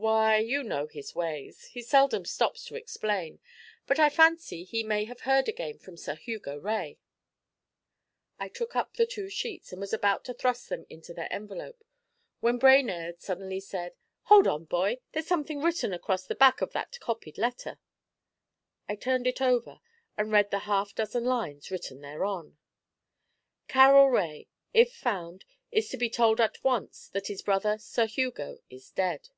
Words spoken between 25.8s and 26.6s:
to be told